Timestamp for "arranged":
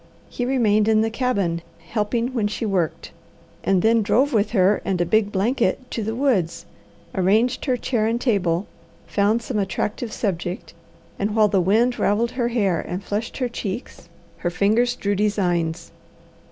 7.13-7.65